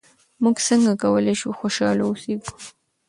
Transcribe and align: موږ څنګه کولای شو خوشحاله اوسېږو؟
موږ 0.43 0.57
څنګه 0.67 0.91
کولای 1.01 1.35
شو 1.41 1.49
خوشحاله 1.59 2.03
اوسېږو؟ 2.05 2.51